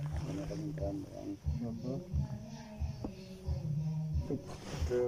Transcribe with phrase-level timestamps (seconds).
[0.00, 1.28] Karena kami perempuan.
[4.30, 5.02] Itu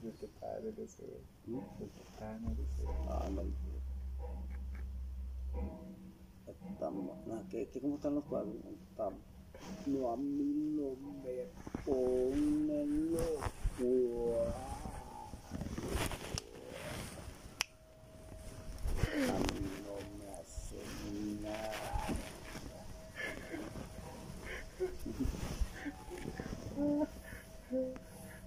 [0.00, 1.12] Yutukan itu sih.
[1.44, 2.86] Yutukan itu sih.
[3.08, 3.48] Alam.
[6.80, 6.96] Tam,
[7.28, 8.48] nah kayak kayak kamu tahu kan,
[8.96, 9.12] tam.
[9.84, 10.80] Nuamin
[11.84, 13.28] oh, nelo.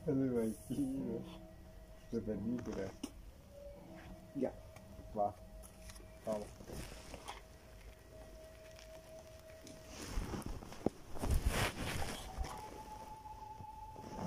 [0.05, 1.21] No me imagino.
[2.11, 2.87] De película.
[4.35, 4.51] Ya.
[5.17, 5.33] Va.
[6.25, 6.45] Vamos.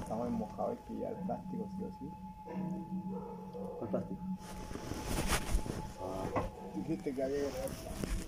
[0.01, 2.11] Estamos mojados y que ya el plástico, sí o sí.
[3.79, 4.21] ¿Cuál plástico?
[6.01, 6.43] Ah,
[6.75, 7.49] Dijiste que había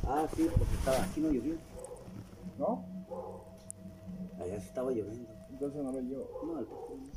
[0.06, 1.56] ah, sí, porque estaba aquí no llovió.
[2.58, 2.84] ¿No?
[4.38, 5.30] Allá sí estaba lloviendo.
[5.48, 6.28] Entonces no lo llevo.
[6.44, 7.08] No, el plástico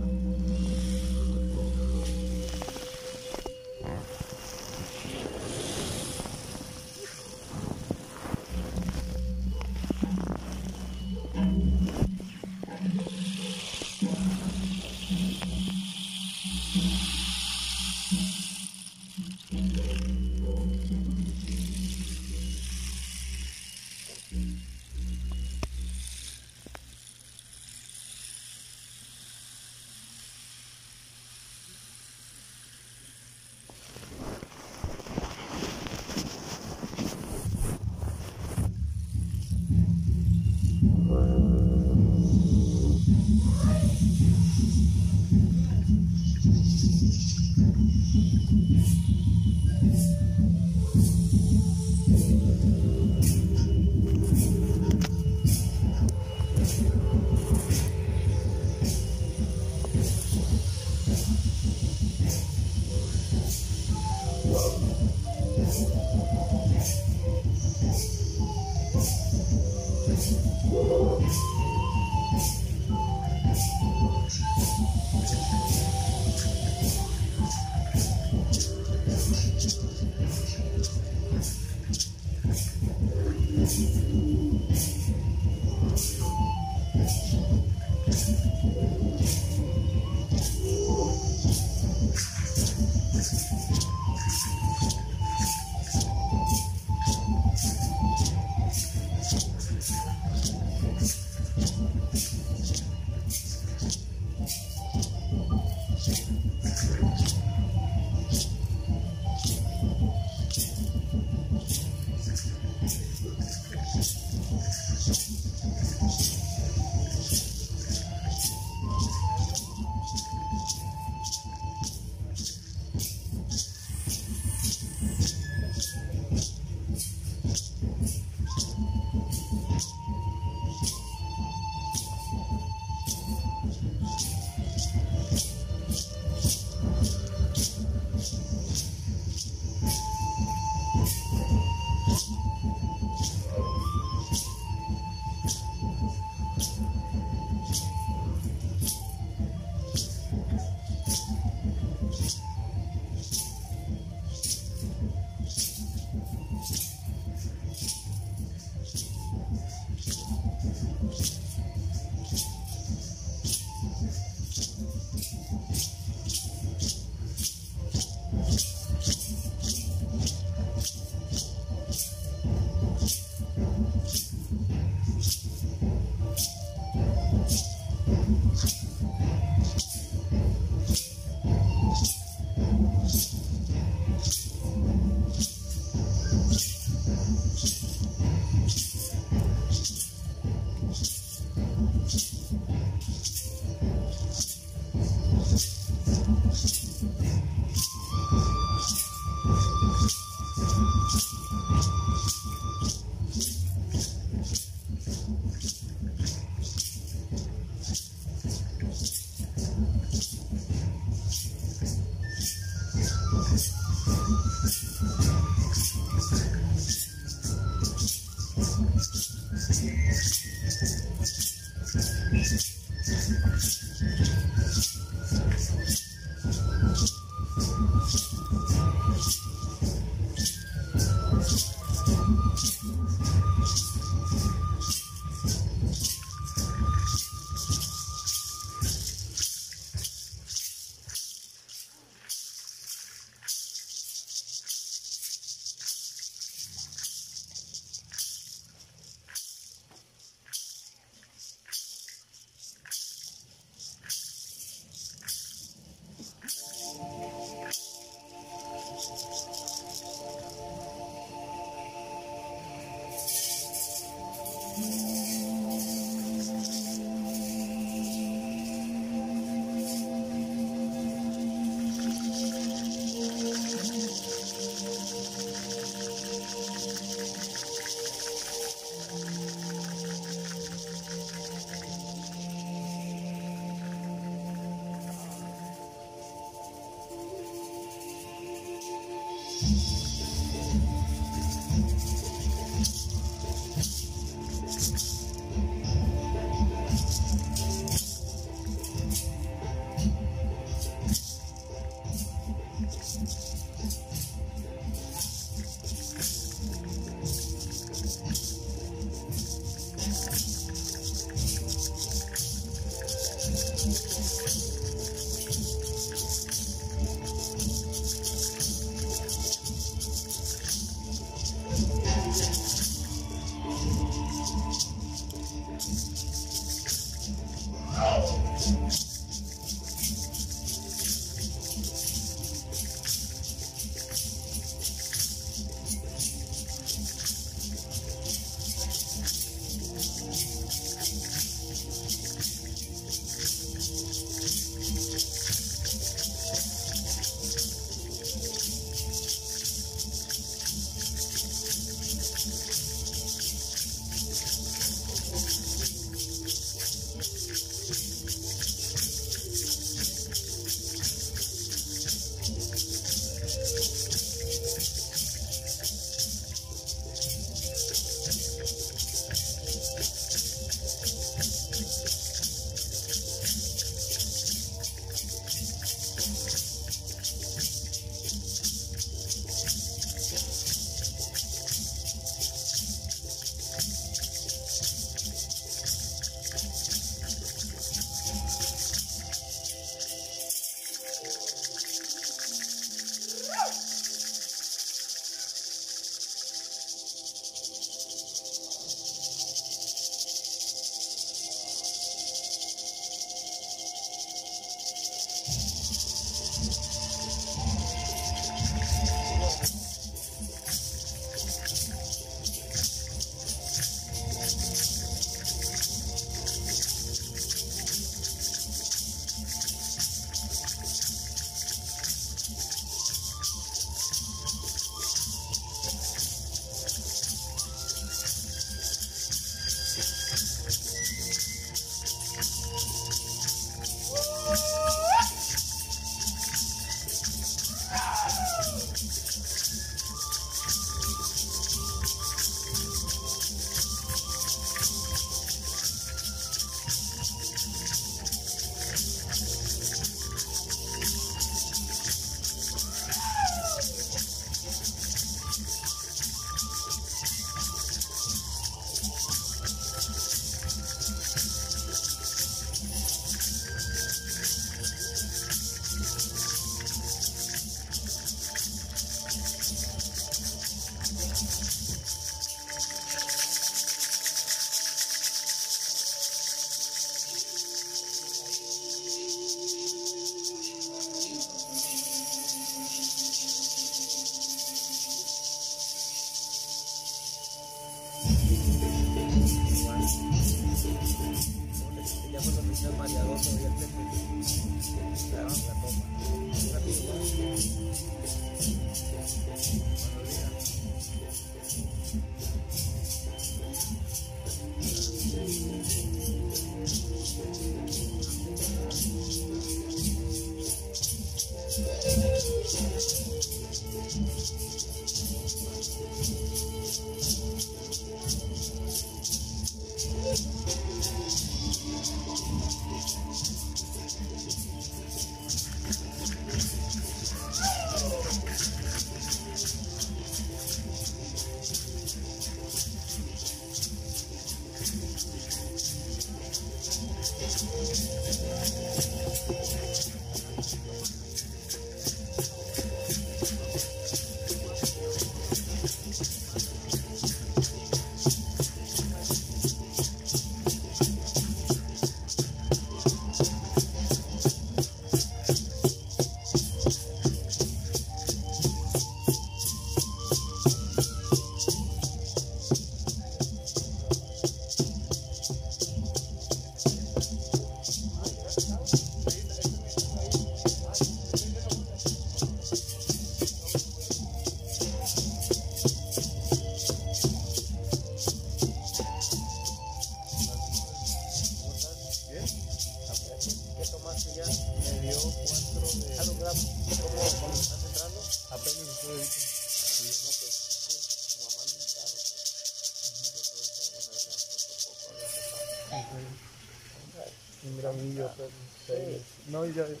[599.71, 600.00] হয়ে যাবে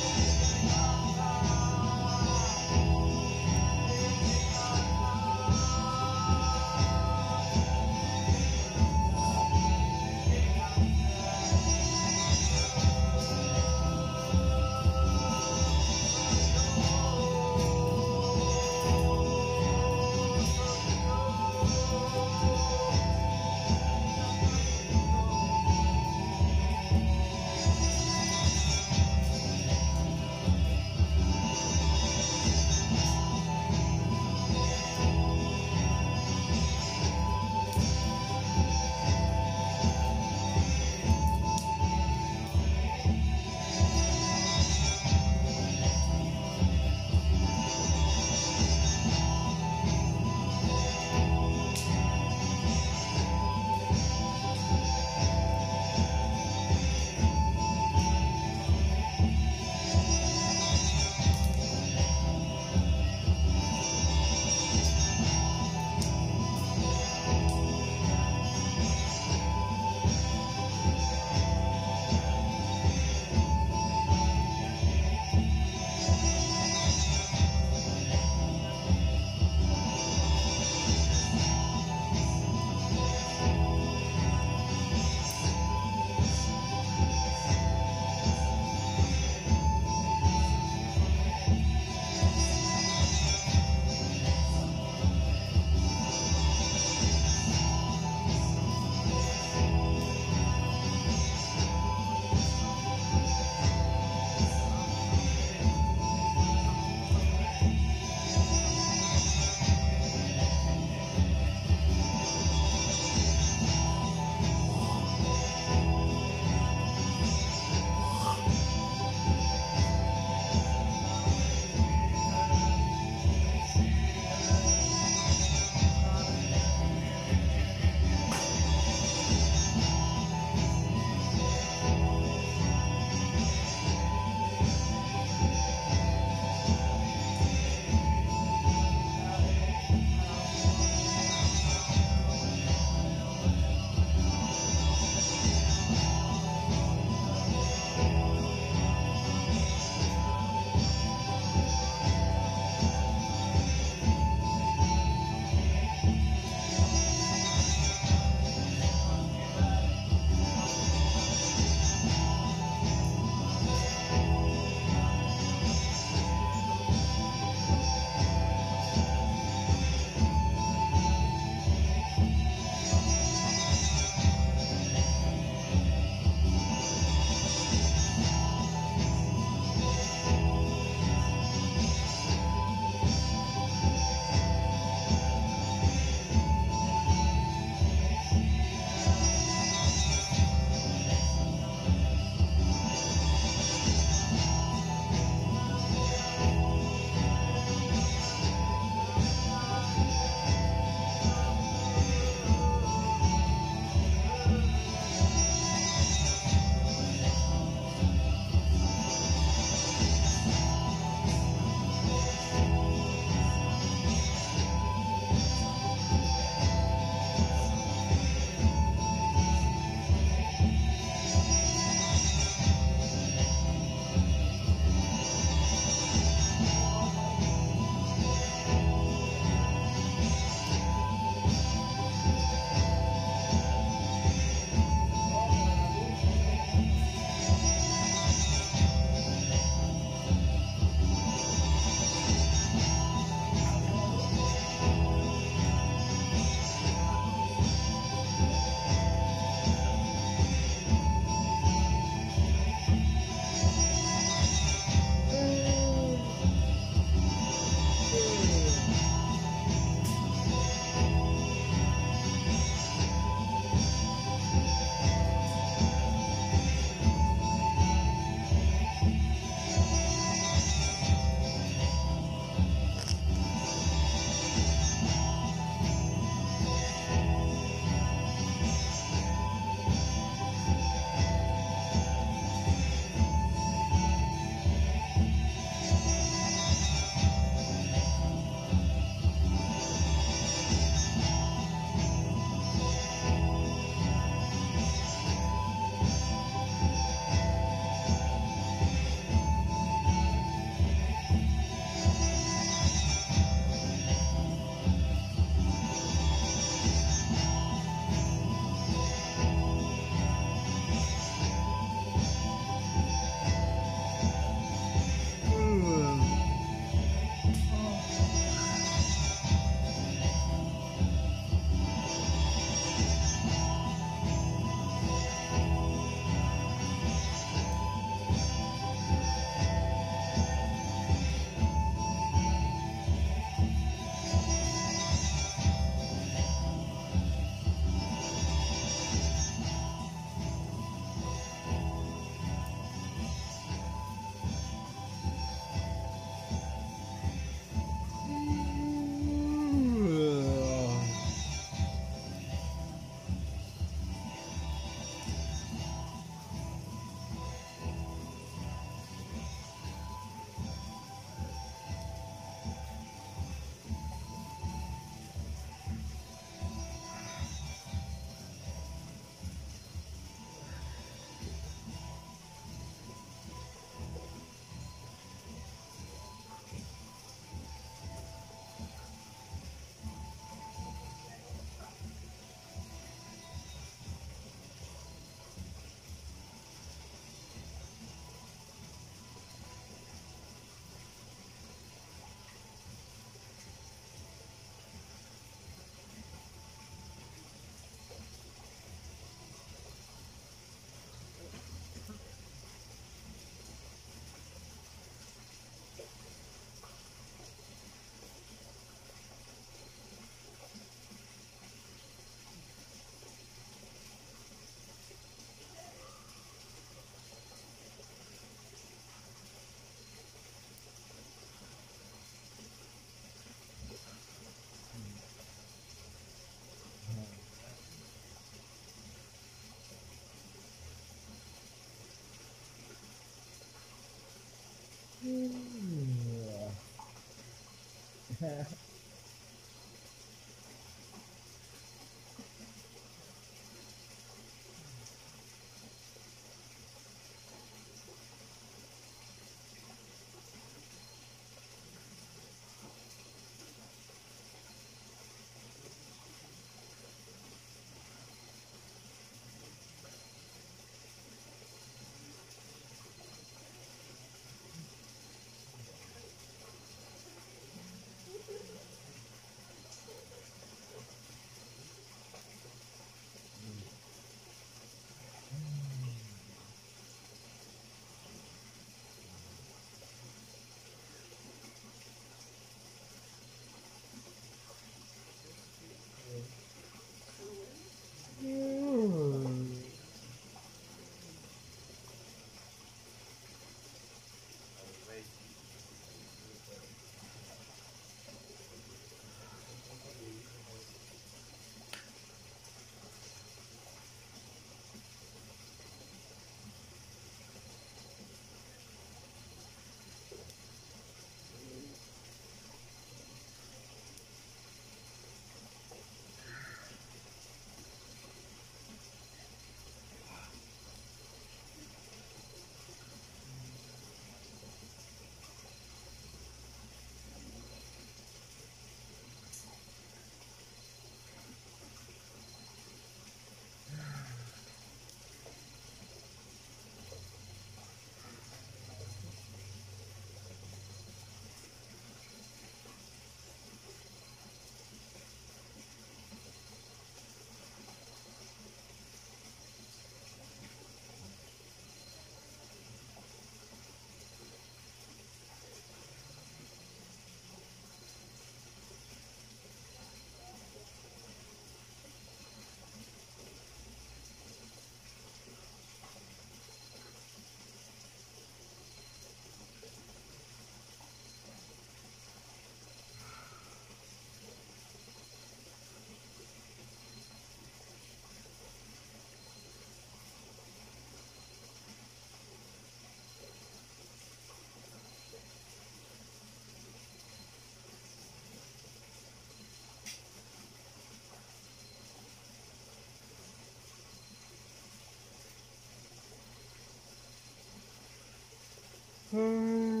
[599.31, 600.00] Hmm.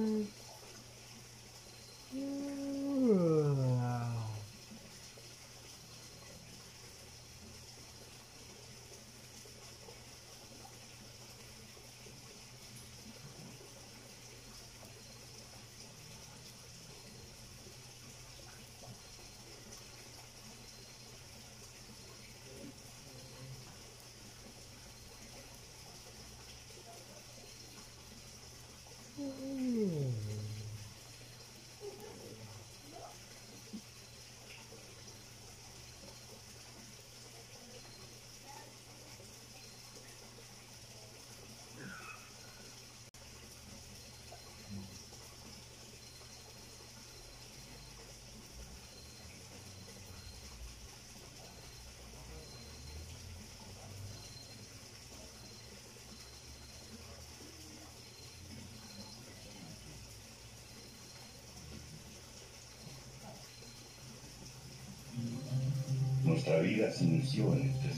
[66.43, 67.90] Nuestra vida se inició en este